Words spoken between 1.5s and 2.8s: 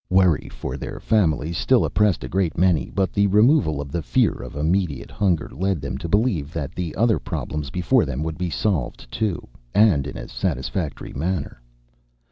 still oppressed a great